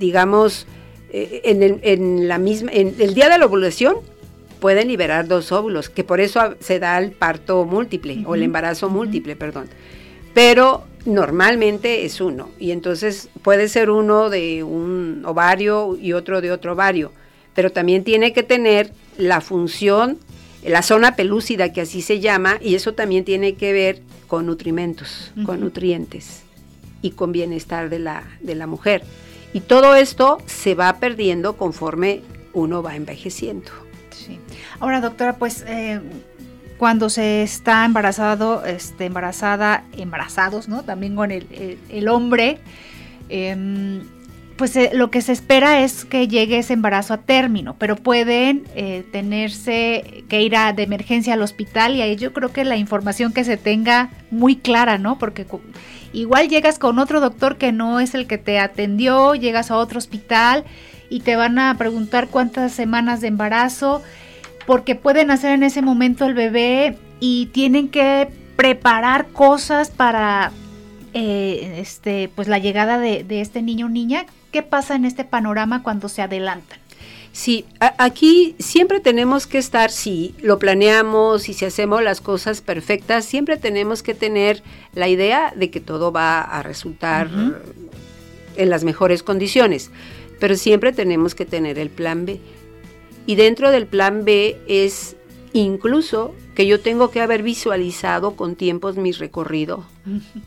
[0.00, 0.66] digamos,
[1.10, 3.98] eh, en, el, en, la misma, en el día de la ovulación
[4.64, 8.88] pueden liberar dos óvulos, que por eso se da el parto múltiple o el embarazo
[8.88, 9.68] múltiple, perdón.
[10.32, 16.50] Pero normalmente es uno y entonces puede ser uno de un ovario y otro de
[16.50, 17.12] otro ovario,
[17.54, 20.16] pero también tiene que tener la función,
[20.64, 25.30] la zona pelúcida que así se llama y eso también tiene que ver con nutrimentos,
[25.44, 26.40] con nutrientes
[27.02, 29.02] y con bienestar de la, de la mujer.
[29.52, 32.22] Y todo esto se va perdiendo conforme
[32.54, 33.83] uno va envejeciendo.
[34.80, 36.00] Ahora, doctora, pues eh,
[36.78, 40.82] cuando se está embarazado, este, embarazada, embarazados, ¿no?
[40.82, 42.58] También con el, hombre,
[43.28, 44.02] em,
[44.56, 48.64] pues eh, lo que se espera es que llegue ese embarazo a término, pero pueden
[48.74, 52.76] eh, tenerse que ir a, de emergencia al hospital y ahí yo creo que la
[52.76, 55.18] información que se tenga muy clara, ¿no?
[55.18, 55.46] Porque
[56.12, 59.98] igual llegas con otro doctor que no es el que te atendió, llegas a otro
[59.98, 60.64] hospital
[61.08, 64.02] y te van a preguntar cuántas semanas de embarazo
[64.66, 70.52] porque pueden hacer en ese momento el bebé y tienen que preparar cosas para
[71.12, 74.26] eh, este, pues la llegada de, este niño o niña.
[74.52, 76.78] ¿Qué pasa en este panorama cuando se adelantan?
[77.32, 83.24] Sí, aquí siempre tenemos que estar, si lo planeamos y si hacemos las cosas perfectas,
[83.24, 84.62] siempre tenemos que tener
[84.92, 87.28] la idea de que todo va a resultar
[88.56, 89.90] en las mejores condiciones,
[90.44, 92.38] pero siempre tenemos que tener el plan B.
[93.24, 95.16] Y dentro del plan B es
[95.54, 99.86] incluso que yo tengo que haber visualizado con tiempos mi recorrido,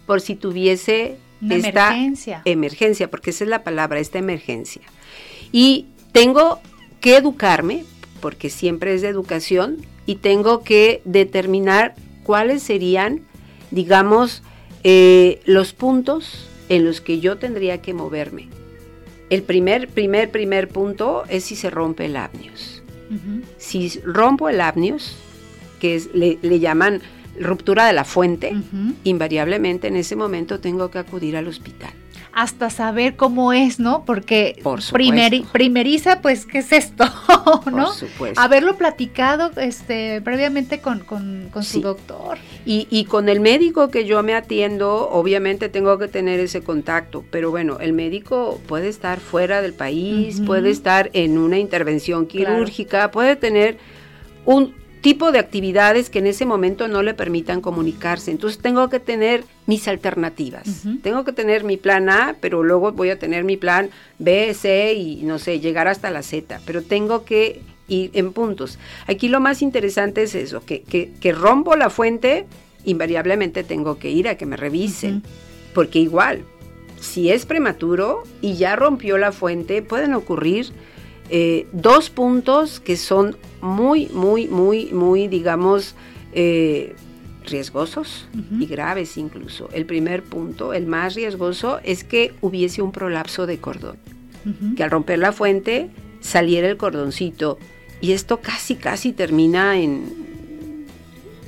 [0.06, 1.18] por si tuviese
[1.50, 2.44] esta emergencia.
[2.46, 4.84] emergencia, porque esa es la palabra, esta emergencia.
[5.52, 6.60] Y tengo
[7.02, 7.84] que educarme,
[8.22, 13.22] porque siempre es de educación, y tengo que determinar cuáles serían,
[13.72, 14.44] digamos,
[14.84, 18.50] eh, los puntos en los que yo tendría que moverme.
[19.30, 22.82] El primer, primer, primer punto es si se rompe el apnios.
[23.58, 25.16] Si rompo el apnios,
[25.80, 27.02] que es, le, llaman
[27.40, 28.54] ruptura de la fuente,
[29.04, 31.94] invariablemente en ese momento tengo que acudir al hospital
[32.38, 34.06] hasta saber cómo es, ¿no?
[34.06, 34.62] Porque
[35.52, 37.04] primeriza, pues, ¿qué es esto?
[37.66, 37.86] ¿No?
[37.86, 38.40] Por supuesto.
[38.40, 41.04] Haberlo platicado este, previamente con,
[41.64, 42.38] su doctor.
[42.64, 47.50] Y, con el médico que yo me atiendo, obviamente tengo que tener ese contacto, pero
[47.50, 53.36] bueno, el médico puede estar fuera del país, puede estar en una intervención quirúrgica, puede
[53.36, 53.80] tener
[54.46, 58.32] un tipo de actividades que en ese momento no le permitan comunicarse.
[58.32, 60.84] Entonces tengo que tener mis alternativas.
[61.02, 64.94] Tengo que tener mi plan A, pero luego voy a tener mi plan B, C
[64.94, 66.62] y no sé, llegar hasta la Z.
[66.66, 68.80] Pero tengo que ir en puntos.
[69.08, 72.46] Aquí lo más interesante es eso, que, que, rompo la fuente,
[72.86, 75.24] invariablemente tengo que ir a que me revisen.
[75.74, 76.44] Porque igual,
[77.00, 80.72] si es prematuro y ya rompió la fuente, pueden ocurrir
[81.30, 85.96] eh, dos puntos que son muy, muy, muy, muy, digamos,
[86.34, 86.96] eh,
[87.46, 88.28] riesgosos
[88.60, 89.70] y graves incluso.
[89.74, 93.98] El primer punto, el más riesgoso, es que hubiese un prolapso de cordón,
[94.76, 97.58] que al romper la fuente saliera el cordoncito
[98.02, 100.86] y esto casi, casi termina en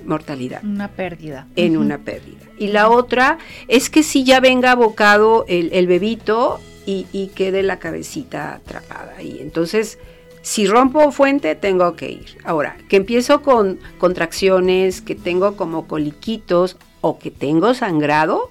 [0.06, 0.63] mortalidad.
[0.63, 1.48] Una pérdida.
[1.56, 2.38] En una pérdida.
[2.58, 3.38] Y la otra
[3.68, 9.39] es que si ya venga abocado el, el bebito y, quede la cabecita atrapada y
[9.41, 9.99] Entonces,
[10.41, 12.38] si rompo fuente, tengo que ir.
[12.43, 18.49] Ahora, que empiezo con contracciones, que tengo como coliquitos o que tengo sangrado,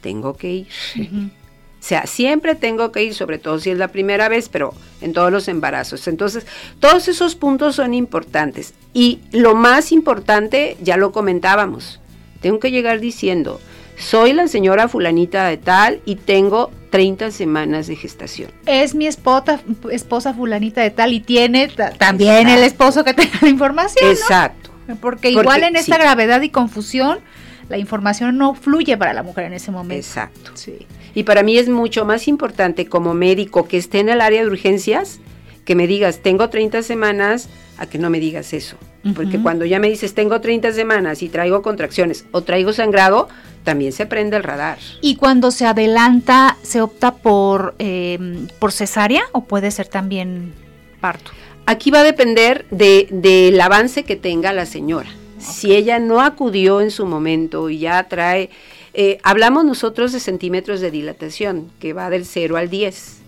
[0.00, 0.68] tengo que ir.
[0.98, 5.12] O sea, siempre tengo que ir, sobre todo si es la primera vez, pero en
[5.12, 6.08] todos los embarazos.
[6.08, 6.46] Entonces,
[6.78, 8.74] todos esos puntos son importantes.
[8.92, 12.00] Y lo más importante, ya lo comentábamos,
[12.40, 13.60] tengo que llegar diciendo,
[14.00, 18.50] soy la señora fulanita de tal y tengo 30 semanas de gestación.
[18.66, 19.60] Es mi esposa,
[19.90, 24.10] esposa fulanita de tal y tiene también el esposo que tenga la información.
[24.10, 24.70] Exacto.
[25.00, 27.20] Porque igual en esta gravedad y confusión,
[27.68, 29.94] la información no fluye para la mujer en ese momento.
[29.94, 30.50] Exacto.
[30.54, 30.86] Sí.
[31.14, 34.48] Y para mí es mucho más importante como médico que esté en el área de
[34.48, 35.20] urgencias,
[35.64, 38.76] que me digas, tengo 30 semanas, a que no me digas eso.
[39.14, 43.28] Porque cuando ya me dices, tengo 30 semanas y traigo contracciones o traigo sangrado,
[43.64, 44.78] también se prende el radar.
[45.00, 50.52] ¿Y cuando se adelanta, se opta por, em, por cesárea o puede ser también
[51.00, 51.30] parto?
[51.66, 55.08] Aquí va a depender del avance que tenga la señora.
[55.38, 58.50] Si ella no acudió en su momento y ya trae,
[58.92, 63.19] eh, hablamos nosotros de centímetros de dilatación, que va del 0 al 10.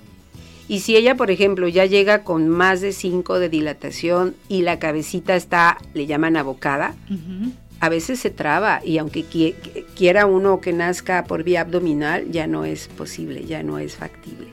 [0.69, 4.79] Y si ella, por ejemplo, ya llega con más de 5 de dilatación y la
[4.79, 6.95] cabecita está, le llaman abocada,
[7.83, 9.25] a veces se traba y aunque
[9.97, 14.47] quiera uno que nazca por vía abdominal, ya no es posible, ya no es factible.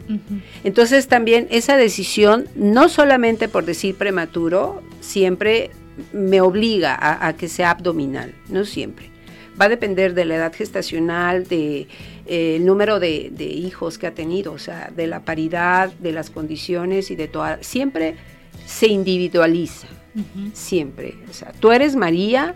[0.63, 5.69] Entonces también esa decisión, no solamente por decir prematuro, siempre
[6.11, 9.11] me obliga a, que sea abdominal, no siempre.
[9.59, 11.87] Va a depender de la edad gestacional, de
[12.25, 16.29] eh, el número de, hijos que ha tenido, o sea, de la paridad, de las
[16.29, 17.61] condiciones y de toda.
[17.61, 18.15] Siempre
[18.65, 19.87] se individualiza,
[20.53, 21.15] siempre.
[21.29, 22.55] O sea, tú eres María,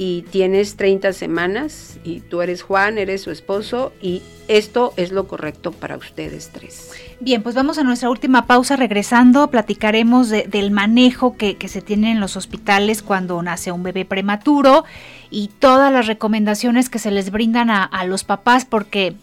[0.00, 5.28] y tienes 30 semanas y tú eres Juan, eres su esposo y esto es lo
[5.28, 6.92] correcto para ustedes tres.
[7.20, 8.76] Bien, pues vamos a nuestra última pausa.
[8.76, 14.86] Regresando, platicaremos del manejo que, se tiene en los hospitales cuando nace un bebé prematuro
[15.28, 19.16] y todas las recomendaciones que se les brindan a, a los papás porque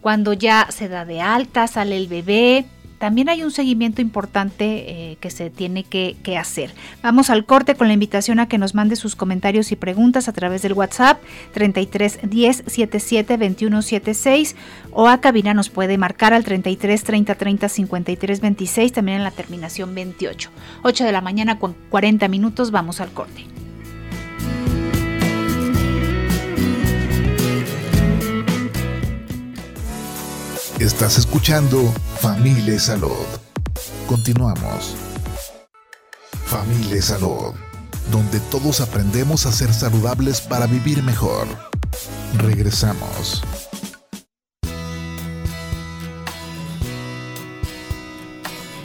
[0.00, 2.64] cuando ya se da de alta, sale el bebé,
[3.04, 6.70] también hay un seguimiento importante eh, que se tiene que, hacer.
[7.02, 10.32] Vamos al corte con la invitación a que nos mande sus comentarios y preguntas a
[10.32, 11.20] través del WhatsApp
[11.52, 14.56] 33 10 77 21 76
[14.90, 19.32] o a cabina nos puede marcar al 33 30 30 53 26 también en la
[19.32, 20.50] terminación 28.
[20.82, 23.44] 8 de la mañana con 40 minutos vamos al corte.
[30.80, 31.80] Estás escuchando
[32.18, 33.12] Familia Salud.
[34.08, 34.96] Continuamos.
[36.46, 37.54] Familia Salud,
[38.10, 41.46] donde todos aprendemos a ser saludables para vivir mejor.
[42.38, 43.44] Regresamos.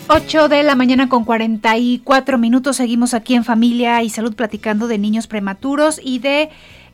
[0.07, 2.77] Ocho de la mañana con 44 minutos.
[2.77, 6.51] Seguimos aquí en Familia y Salud platicando de niños prematuros y de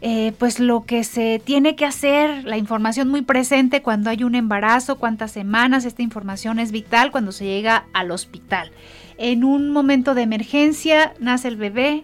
[0.07, 4.35] eh, pues lo que se tiene que hacer, la información muy presente cuando hay un
[4.35, 8.69] embarazo, cuántas semanas, esta información es vital cuando se llega al hospital.
[9.17, 12.03] En un momento de emergencia nace el bebé,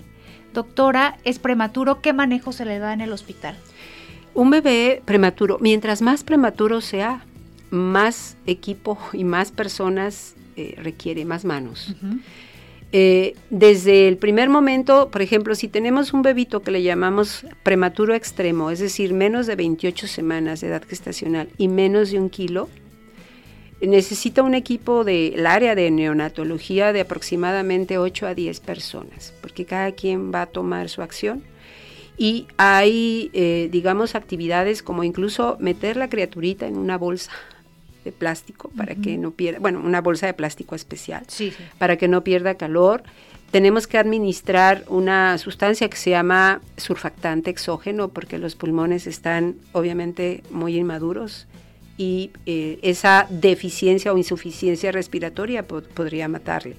[0.52, 3.56] doctora, es prematuro, ¿qué manejo se le da en el hospital?
[4.34, 7.24] Un bebé prematuro, mientras más prematuro sea,
[7.70, 11.94] más equipo y más personas eh, requiere, más manos.
[12.93, 18.13] Eh, desde el primer momento, por ejemplo, si tenemos un bebito que le llamamos prematuro
[18.13, 22.67] extremo, es decir, menos de 28 semanas de edad gestacional y menos de un kilo,
[23.82, 29.93] necesita un equipo del área de neonatología de aproximadamente 8 a 10 personas, porque cada
[29.93, 31.43] quien va a tomar su acción.
[32.17, 37.32] Y hay, eh, digamos, actividades como incluso meter la criaturita en una bolsa
[38.04, 41.26] de plástico para que no pierda, bueno, una bolsa de plástico especial,
[41.78, 43.04] para que no pierda calor.
[43.52, 50.42] Tenemos que administrar una sustancia que se llama surfactante exógeno porque los pulmones están obviamente
[50.52, 51.48] muy inmaduros
[51.98, 56.76] y eh, esa deficiencia o insuficiencia respiratoria podría matarle.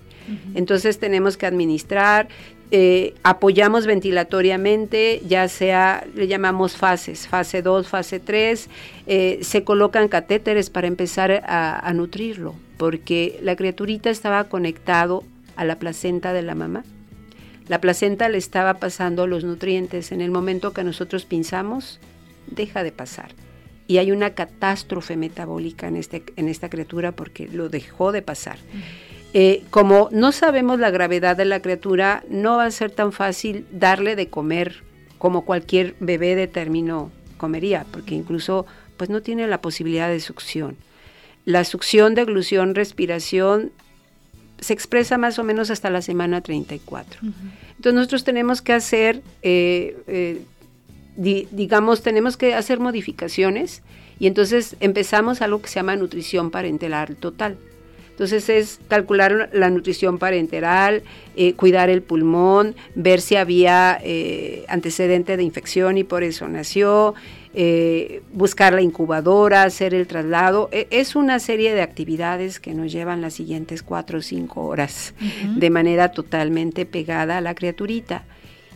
[0.55, 2.29] Entonces tenemos que administrar,
[2.75, 8.71] eh, apoyamos ventilatoriamente, ya sea, le llamamos fases, fase 2, fase 3,
[9.07, 15.23] eh, se colocan catéteres para empezar a, nutrirlo, porque la criaturita estaba conectado
[15.55, 16.83] a la placenta de la mamá.
[17.69, 20.11] La placenta le estaba pasando los nutrientes.
[20.11, 22.01] En el momento que nosotros pinzamos,
[22.47, 23.35] deja de pasar.
[23.87, 28.57] Y hay una catástrofe metabólica en, este, en esta criatura porque lo dejó de pasar.
[29.35, 33.67] Eh, como no sabemos la gravedad de la criatura, no va a ser tan fácil
[33.73, 34.83] darle de comer
[35.19, 38.67] como cualquier bebé de término comería, porque incluso
[38.97, 40.77] pues no tiene la posibilidad de succión.
[41.45, 43.73] La succión, deglución, respiración
[44.61, 47.21] se expresa más o menos hasta la semana 34.
[47.23, 50.43] Entonces nosotros tenemos que hacer, eh, eh,
[51.17, 53.83] digamos, tenemos que hacer modificaciones
[54.21, 57.59] y entonces empezamos algo que se llama nutrición parenteral total.
[58.13, 61.03] Entonces es calcular la nutrición parenteral,
[61.35, 67.15] eh, cuidar el pulmón, ver si había eh, antecedente de infección y por eso nació,
[67.55, 70.69] eh, buscar la incubadora, hacer el traslado.
[70.73, 75.15] E, es una serie de actividades que nos llevan las siguientes cuatro o cinco horas
[75.57, 78.25] de manera totalmente pegada a la criaturita.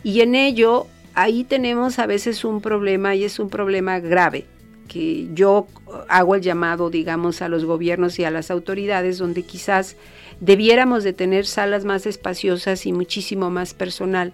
[0.02, 4.46] Y en ello, ahí tenemos a veces un problema y es un problema grave
[4.86, 5.66] que yo
[6.08, 9.96] hago el llamado, digamos, a los gobiernos y a las autoridades, donde quizás
[10.40, 14.32] debiéramos de tener salas más espaciosas y muchísimo más personal,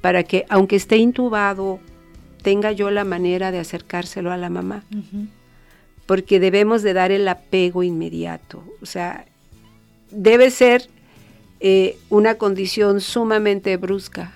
[0.00, 1.80] para que aunque esté intubado,
[2.42, 4.84] tenga yo la manera de acercárselo a la mamá.
[6.06, 8.64] Porque debemos de dar el apego inmediato.
[8.82, 9.26] O sea,
[10.10, 10.88] debe ser
[11.60, 14.32] eh, una condición sumamente brusca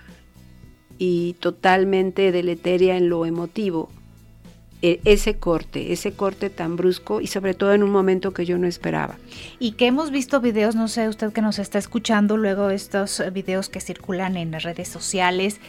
[0.99, 3.91] y totalmente deleteria en lo emotivo
[5.05, 8.67] ese corte, ese corte tan brusco y sobre todo en un momento que yo no
[8.67, 9.17] esperaba.
[9.59, 13.69] Y que hemos visto videos, no sé usted que nos está escuchando, luego estos videos
[13.69, 15.61] que circulan en las redes sociales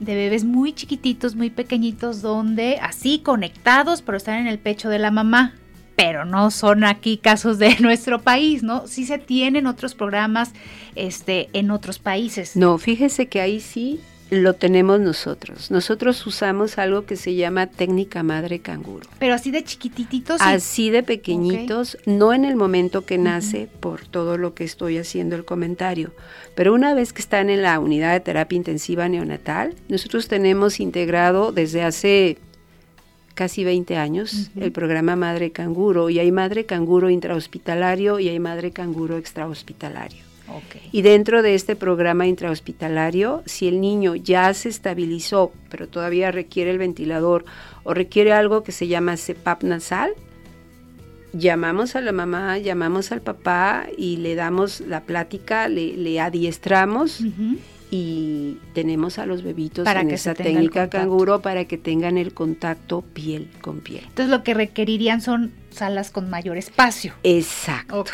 [0.00, 4.98] de bebés muy chiquititos, muy pequeñitos, donde así conectados, pero están en el pecho de
[4.98, 5.54] la mamá.
[5.96, 8.86] Pero no son aquí casos de nuestro país, ¿no?
[8.86, 10.52] Sí se tienen otros programas
[10.94, 12.54] este, en otros países.
[12.54, 14.00] No, fíjese que ahí sí
[14.30, 15.70] lo tenemos nosotros.
[15.70, 19.08] Nosotros usamos algo que se llama técnica madre canguro.
[19.18, 20.40] Pero así de chiquititos.
[20.40, 25.36] Así de pequeñitos, no en el momento que nace, por todo lo que estoy haciendo
[25.36, 26.12] el comentario,
[26.54, 31.52] pero una vez que están en la unidad de terapia intensiva neonatal, nosotros tenemos integrado
[31.52, 32.38] desde hace
[33.34, 38.72] casi 20 años el programa Madre Canguro y hay Madre Canguro intrahospitalario y hay Madre
[38.72, 40.27] Canguro extrahospitalario.
[40.92, 46.70] Y dentro de este programa intrahospitalario, si el niño ya se estabilizó, pero todavía requiere
[46.70, 47.44] el ventilador
[47.84, 50.12] o requiere algo que se llama CEPAP nasal,
[51.32, 57.22] llamamos a la mamá, llamamos al papá y le damos la plática, le, adiestramos.
[57.90, 63.02] Y tenemos a los bebitos para en esa técnica canguro para que tengan el contacto
[63.02, 64.04] piel con piel.
[64.08, 67.14] Entonces lo que requerirían son salas con mayor espacio.
[67.22, 68.04] Exacto.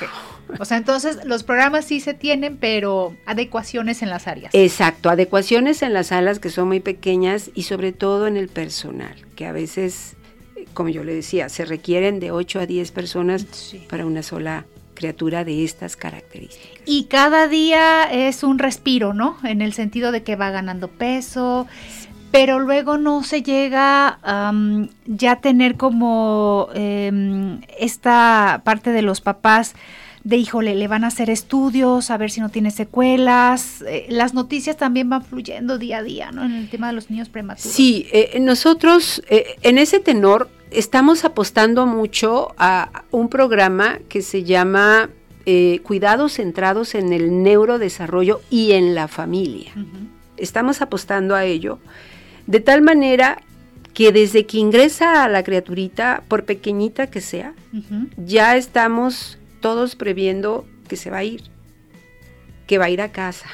[0.59, 4.55] O sea, entonces los programas sí se tienen, pero adecuaciones en las áreas.
[4.55, 9.15] Exacto, adecuaciones en las salas que son muy pequeñas y sobre todo en el personal,
[9.35, 10.17] que a veces,
[10.75, 15.45] como yo le decía, se requieren de 8 a 10 personas para una sola criatura
[15.45, 16.81] de estas características.
[16.87, 19.37] Y cada día es un respiro, ¿no?
[19.45, 21.67] En el sentido de que va ganando peso,
[22.31, 24.53] pero luego no se llega a
[25.07, 29.75] ya tener como em, esta parte de los papás
[30.25, 33.85] de híjole, le van a hacer estudios, a ver si no tiene secuelas.
[33.87, 36.45] Eh, las noticias también van fluyendo día a día, ¿no?
[36.45, 37.71] En el tema de los niños prematuros.
[37.71, 44.45] Sí, eh, nosotros eh, en ese tenor estamos apostando mucho a un programa que se
[44.45, 45.11] llama
[45.83, 49.73] Cuidados centrados en el neurodesarrollo y en la familia.
[50.37, 51.79] Estamos apostando a ello
[52.47, 53.43] de tal manera
[53.93, 57.55] que desde que ingresa a la criaturita, por pequeñita que sea,
[58.17, 61.45] ya estamos todos previendo que se va a ir,
[62.67, 63.47] que va a ir a casa.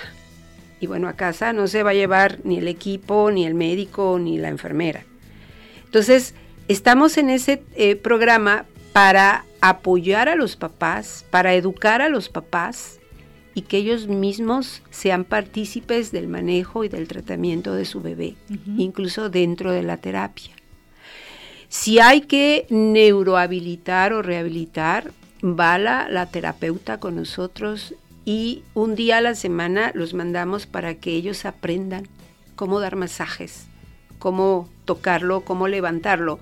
[0.80, 4.18] Y bueno, a casa no se va a llevar ni el equipo, ni el médico,
[4.18, 5.04] ni la enfermera.
[5.84, 6.34] Entonces,
[6.72, 13.00] estamos en ese eh, programa para apoyar a los papás, para educar a los papás
[13.54, 18.36] y que ellos mismos sean partícipes del manejo y del tratamiento de su bebé,
[18.78, 20.54] incluso dentro de la terapia.
[21.68, 25.12] Si hay que neurohabilitar o rehabilitar,
[25.42, 31.16] va la, terapeuta con nosotros y un día a la semana los mandamos para que
[31.16, 32.06] ellos aprendan
[32.54, 33.66] cómo dar masajes,
[34.20, 36.40] cómo tocarlo, cómo levantarlo,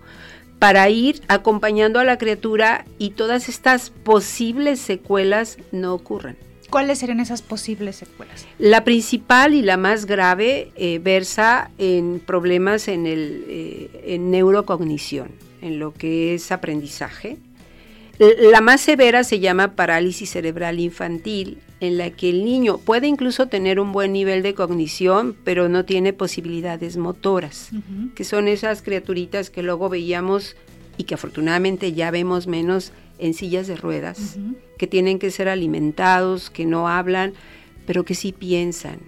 [0.58, 6.38] para ir acompañando a la criatura y todas estas posibles secuelas no ocurran.
[6.70, 8.46] ¿Cuáles serían esas posibles secuelas?
[8.58, 15.28] La principal y la más grave eh, versa en problemas en, el, eh, en neurocognición,
[15.60, 17.36] en lo que es aprendizaje,
[18.18, 23.46] la más severa se llama parálisis cerebral infantil, en la que el niño puede incluso
[23.46, 27.70] tener un buen nivel de cognición, pero no tiene posibilidades motoras,
[28.14, 30.56] que son esas criaturitas que luego veíamos
[30.96, 34.36] y que afortunadamente ya vemos menos en sillas de ruedas,
[34.76, 37.34] que tienen que ser alimentados, que no hablan,
[37.86, 38.98] pero que sí piensan.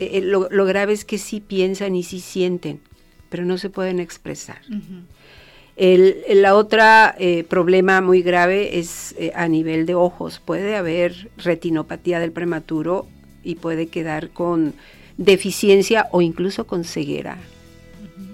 [0.00, 2.80] Eh, eh, lo, grave es que sí piensan y sí sienten,
[3.28, 4.60] pero no se pueden expresar.
[5.76, 10.40] El, la otra eh, problema muy grave es eh, a nivel de ojos.
[10.42, 13.06] Puede haber retinopatía del prematuro
[13.44, 14.72] y puede quedar con
[15.18, 17.36] deficiencia o incluso con ceguera.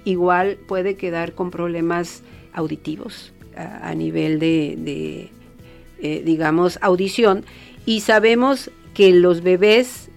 [0.05, 2.22] Igual puede quedar con problemas
[2.53, 5.30] auditivos a, nivel de,
[6.01, 7.45] eh, digamos, audición.
[7.86, 10.11] Y sabemos que los bebés,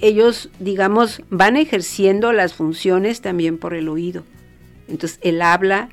[0.00, 4.22] ellos, digamos, van ejerciendo las funciones también por el oído.
[4.88, 5.90] Entonces, el habla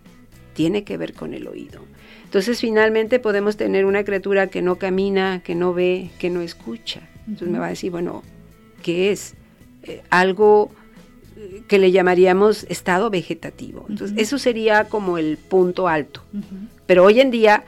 [0.54, 1.82] tiene que ver con el oído.
[2.24, 7.02] Entonces finalmente podemos tener una criatura que no camina, que no ve, que no escucha.
[7.28, 8.24] Entonces me va a decir, bueno,
[8.82, 9.36] ¿qué es?
[9.84, 10.72] Eh, algo
[11.68, 13.86] que le llamaríamos estado vegetativo.
[13.90, 16.22] Entonces, eso sería como el punto alto.
[16.86, 17.66] Pero hoy en día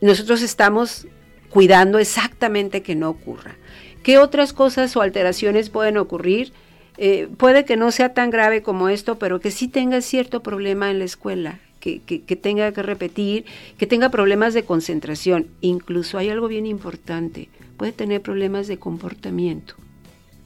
[0.00, 1.06] nosotros estamos
[1.50, 3.56] cuidando exactamente que no ocurra.
[4.02, 6.52] ¿Qué otras cosas o alteraciones pueden ocurrir?
[6.98, 10.90] Eh, puede que no sea tan grave como esto, pero que sí tenga cierto problema
[10.90, 13.44] en la escuela, que, que, tenga que repetir,
[13.78, 15.46] que tenga problemas de concentración.
[15.60, 19.74] Incluso hay algo bien importante, puede tener problemas de comportamiento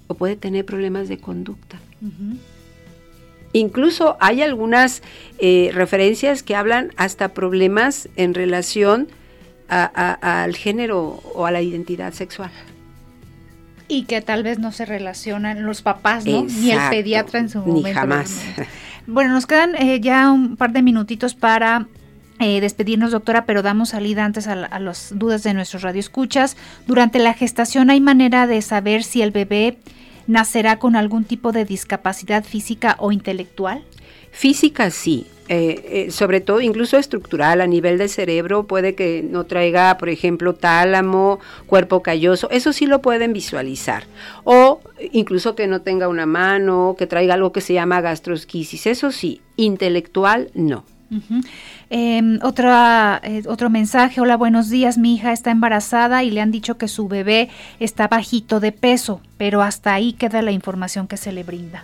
[0.07, 1.81] o puede tener problemas de conducta.
[3.53, 5.03] Incluso hay algunas
[5.39, 9.09] eh, referencias que hablan hasta problemas en relación
[9.69, 12.51] al género o a la identidad sexual.
[13.87, 16.45] Y que tal vez no se relacionan los papás, ¿no?
[16.45, 17.89] ni el pediatra en su momento.
[17.89, 18.43] Ni jamás.
[19.13, 21.89] Bueno, nos quedan eh, ya un par de minutitos para
[22.39, 26.57] eh, despedirnos, doctora, pero damos salida antes a, a las dudas de nuestros radioescuchas.
[26.87, 29.79] Durante la gestación, ¿hay manera de saber si el bebé
[30.29, 33.83] nacerá con algún tipo de discapacidad física o intelectual?
[34.31, 39.47] Física sí, eh, eh, sobre todo incluso estructural a nivel del cerebro, puede que no
[39.47, 44.05] traiga, por ejemplo, tálamo, cuerpo calloso, eso sí lo pueden visualizar.
[44.45, 44.81] O
[45.11, 49.41] incluso que no tenga una mano, que traiga algo que se llama gastrosquisis, eso sí,
[49.57, 50.85] intelectual no.
[51.91, 56.53] Em, otra, eh, otro mensaje, hola, buenos días, mi hija está embarazada y le han
[56.53, 57.49] dicho que su bebé
[57.81, 61.83] está bajito de peso, pero hasta ahí queda la información que se le brinda.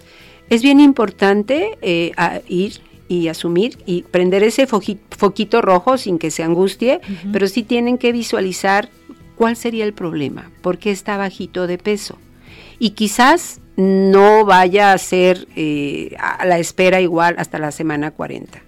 [0.50, 2.12] Es bien importante eh,
[2.46, 2.74] ir
[3.08, 7.00] y asumir y prender ese foquito rojo sin que se angustie,
[7.32, 8.88] pero sí tienen que visualizar
[9.36, 12.18] cuál sería el problema, por qué está bajito de peso.
[12.78, 18.62] Y quizás no vaya a ser eh, a la espera igual hasta la semana 40.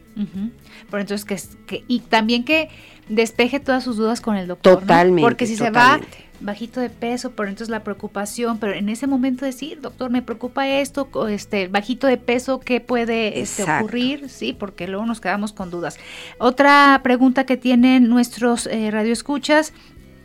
[0.91, 2.69] Por entonces que, y también que
[3.09, 4.81] despeje todas sus dudas con el doctor.
[4.81, 5.23] Totalmente.
[5.23, 6.01] Porque si se va
[6.41, 10.69] bajito de peso, por entonces la preocupación, pero en ese momento decir, doctor, me preocupa
[10.69, 14.29] esto, este, bajito de peso, ¿qué puede este, ocurrir?
[14.29, 15.99] Sí, porque luego nos quedamos con dudas.
[16.39, 19.73] Otra pregunta que tienen nuestros eh, radioescuchas.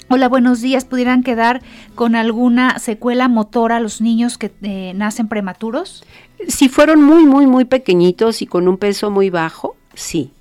[0.10, 0.86] Hola, buenos días.
[0.86, 1.62] ¿Pudieran quedar
[1.96, 6.04] con alguna secuela motora los niños que eh, nacen prematuros?
[6.48, 10.32] Si fueron muy, muy, muy pequeñitos y con un peso muy bajo, sí.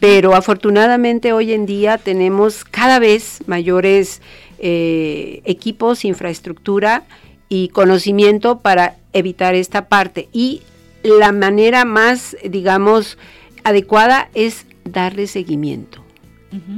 [0.00, 4.20] Pero afortunadamente hoy en día tenemos cada vez mayores
[4.58, 7.04] eh, equipos, infraestructura
[7.48, 10.28] y conocimiento para evitar esta parte.
[10.32, 10.62] Y
[11.02, 13.18] la manera más, digamos,
[13.64, 16.02] adecuada es darle seguimiento.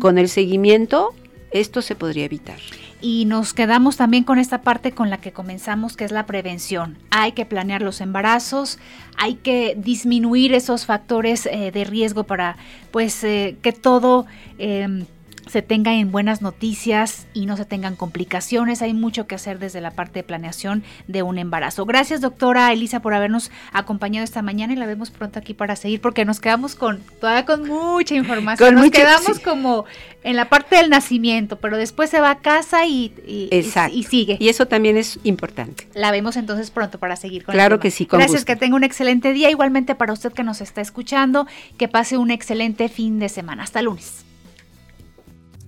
[0.00, 1.14] Con el seguimiento,
[1.52, 2.58] esto se podría evitar.
[3.00, 6.98] Y nos quedamos también con esta parte con la que comenzamos, que es la prevención.
[7.10, 8.78] Hay que planear los embarazos,
[9.16, 12.56] hay que disminuir esos factores eh, de riesgo para
[12.90, 14.26] pues eh, que todo
[14.58, 15.04] em,
[15.49, 18.82] se tenga en buenas noticias y no se tengan complicaciones.
[18.82, 21.86] Hay mucho que hacer desde la parte de planeación de un embarazo.
[21.86, 26.01] Gracias, doctora Elisa, por habernos acompañado esta mañana y la vemos pronto aquí para seguir
[26.01, 28.74] porque nos quedamos con todavía con mucha información.
[28.74, 29.86] nos quedamos como
[30.22, 34.36] en la parte del nacimiento, pero después se va a casa y, y, sigue.
[34.38, 35.88] Y eso también es importante.
[35.94, 38.84] La vemos entonces pronto para seguir con Claro que sí, con Gracias, que tenga un
[38.84, 39.51] excelente día.
[39.51, 41.46] Igualmente para usted que nos está escuchando,
[41.78, 43.62] que pase un excelente fin de semana.
[43.62, 44.27] Hasta lunes.